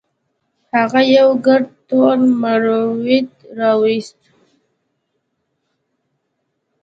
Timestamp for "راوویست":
3.57-4.19